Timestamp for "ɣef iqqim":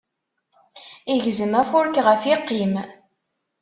2.07-2.73